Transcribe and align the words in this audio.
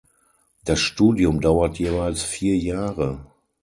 Das 0.65 0.79
Studium 0.79 1.41
dauert 1.41 1.77
jeweils 1.77 2.23
vier 2.23 2.57
Jahre. 2.57 3.23